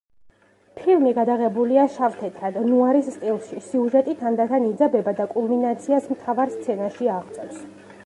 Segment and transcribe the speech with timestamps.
[0.77, 7.67] ფილმი გადაღებულია შავ-თეთრად, ნუარის სტილში, სიუჟეტი თანდათან იძაბება და კულმინაციას მთავარ სცენაში აღწევს.